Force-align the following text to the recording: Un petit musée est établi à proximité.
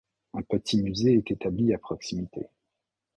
Un 0.33 0.41
petit 0.41 0.81
musée 0.81 1.13
est 1.13 1.29
établi 1.29 1.75
à 1.75 1.77
proximité. 1.77 2.49